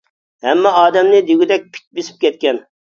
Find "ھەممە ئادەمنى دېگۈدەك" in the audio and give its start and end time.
0.47-1.71